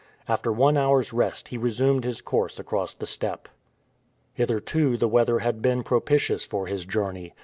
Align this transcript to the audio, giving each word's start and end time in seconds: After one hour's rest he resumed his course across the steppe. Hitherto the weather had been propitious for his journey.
After 0.27 0.51
one 0.51 0.77
hour's 0.77 1.13
rest 1.13 1.49
he 1.49 1.59
resumed 1.59 2.05
his 2.05 2.21
course 2.21 2.57
across 2.59 2.95
the 2.95 3.05
steppe. 3.05 3.47
Hitherto 4.33 4.97
the 4.97 5.07
weather 5.07 5.37
had 5.45 5.61
been 5.61 5.83
propitious 5.83 6.43
for 6.43 6.65
his 6.65 6.85
journey. 6.85 7.35